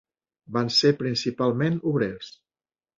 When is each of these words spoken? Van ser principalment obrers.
Van 0.55 0.71
ser 0.77 0.91
principalment 1.03 1.81
obrers. 1.95 2.37